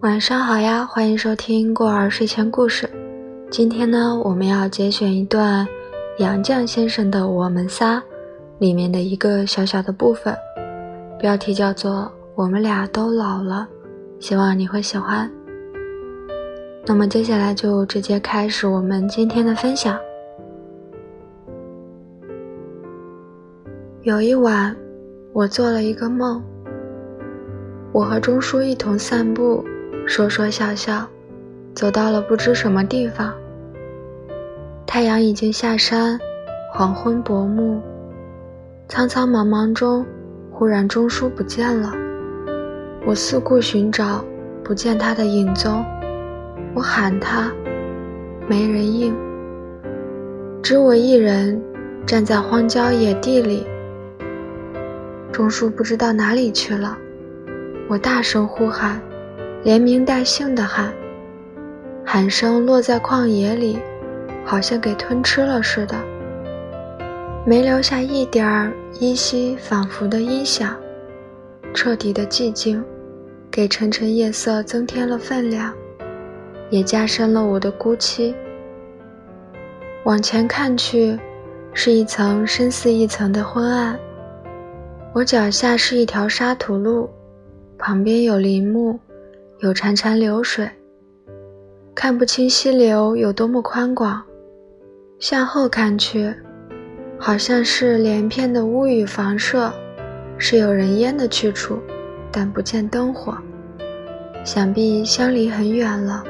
[0.00, 2.88] 晚上好呀，欢迎收听过儿睡前故事。
[3.50, 5.66] 今天呢，我们要节选一段
[6.18, 7.98] 杨绛先生的《我们仨》
[8.58, 10.36] 里面的一个小小的部分，
[11.18, 11.92] 标题叫做
[12.34, 13.66] 《我们俩都老了》，
[14.24, 15.30] 希望你会喜欢。
[16.84, 19.98] 那么接下来就直接开始我们今天的分享。
[24.02, 24.76] 有一晚，
[25.32, 26.42] 我做了一个梦，
[27.92, 29.64] 我和钟书一同散步。
[30.06, 31.04] 说说笑笑，
[31.74, 33.34] 走到了不知什么地方。
[34.86, 36.18] 太阳已经下山，
[36.72, 37.82] 黄昏薄暮。
[38.88, 40.06] 苍苍茫茫中，
[40.52, 41.92] 忽然钟书不见了。
[43.04, 44.24] 我四顾寻找，
[44.62, 45.84] 不见他的影踪。
[46.72, 47.52] 我喊他，
[48.48, 49.12] 没人应。
[50.62, 51.60] 只我一人
[52.06, 53.66] 站在荒郊野地里。
[55.32, 56.96] 钟书不知道哪里去了。
[57.88, 59.00] 我大声呼喊。
[59.66, 60.94] 连名带姓的喊，
[62.04, 63.76] 喊声落在旷野里，
[64.44, 65.96] 好像给吞吃了似的，
[67.44, 70.76] 没留下一点儿依稀仿佛的音响。
[71.74, 72.80] 彻底的寂静，
[73.50, 75.74] 给沉沉夜色增添了分量，
[76.70, 78.32] 也加深了我的孤凄。
[80.04, 81.18] 往前看去，
[81.72, 83.98] 是一层深似一层的昏暗。
[85.12, 87.10] 我脚下是一条沙土路，
[87.76, 88.96] 旁边有林木。
[89.60, 90.68] 有潺潺流水，
[91.94, 94.22] 看不清溪流有多么宽广。
[95.18, 96.30] 向后看去，
[97.18, 99.72] 好像是连片的屋宇房舍，
[100.36, 101.78] 是有人烟的去处，
[102.30, 103.34] 但不见灯火。
[104.44, 106.22] 想必相离很远了。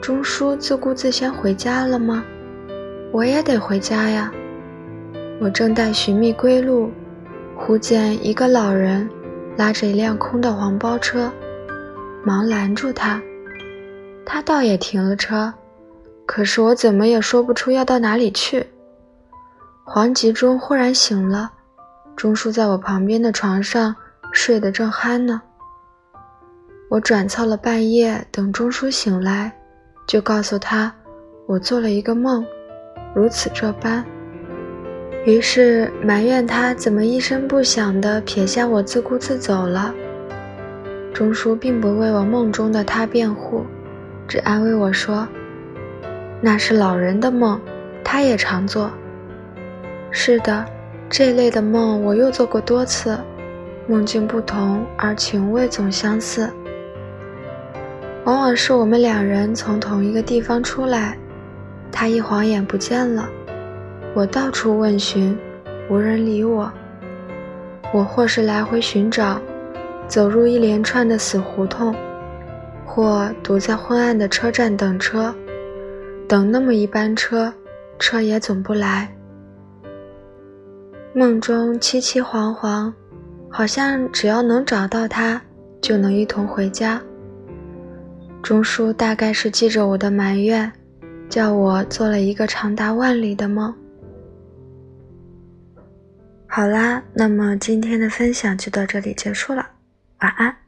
[0.00, 2.24] 钟叔自顾自先回家了吗？
[3.12, 4.32] 我也得回家呀。
[5.40, 6.90] 我正待寻觅归路，
[7.56, 9.08] 忽见一个老人
[9.56, 11.30] 拉着一辆空的黄包车。
[12.28, 13.18] 忙拦住他，
[14.26, 15.50] 他倒也停了车，
[16.26, 18.66] 可是我怎么也说不出要到哪里去。
[19.82, 21.50] 黄吉中忽然醒了，
[22.14, 23.96] 钟叔在我旁边的床上
[24.30, 25.40] 睡得正酣呢。
[26.90, 29.50] 我转凑了半夜，等钟叔醒来，
[30.06, 30.94] 就告诉他
[31.46, 32.44] 我做了一个梦，
[33.14, 34.04] 如此这般。
[35.24, 39.94] 于是埋怨他怎么一声不响地撇下我自顾自走了。
[41.18, 43.66] 钟叔并不为我梦中的他辩护，
[44.28, 45.26] 只安慰我说
[46.40, 47.60] ：“那是老人的梦，
[48.04, 48.88] 他也常做。”
[50.12, 50.64] 是的，
[51.10, 53.18] 这类的梦我又做过多次，
[53.88, 56.48] 梦境不同，而情味总相似。
[58.22, 61.18] 往往是我们两人从同一个地方出来，
[61.90, 63.28] 他一晃眼不见了，
[64.14, 65.36] 我到处问询，
[65.90, 66.70] 无人理我。
[67.92, 69.40] 我或是来回寻找。
[70.08, 71.94] 走入一连串的死胡同，
[72.86, 75.34] 或堵在昏暗的车站等车，
[76.26, 77.52] 等那么一班车，
[77.98, 79.14] 车也总不来。
[81.12, 82.90] 梦中凄凄惶惶，
[83.50, 85.40] 好像只要能找到他，
[85.80, 87.00] 就能一同回家。
[88.42, 90.72] 钟书大概是记着我的埋怨，
[91.28, 93.74] 叫我做了一个长达万里的梦。
[96.46, 99.66] 好啦，那么今天的分享就到这里结束了。
[100.20, 100.67] 晚安。